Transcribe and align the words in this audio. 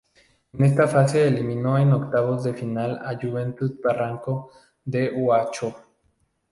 En 0.53 0.63
esta 0.65 0.87
fase 0.87 1.27
eliminó 1.27 1.77
en 1.77 1.93
Octavos 1.93 2.43
de 2.43 2.55
Final 2.55 2.97
a 3.05 3.15
Juventud 3.21 3.79
Barranco 3.83 4.49
de 4.83 5.11
Huacho. 5.11 5.75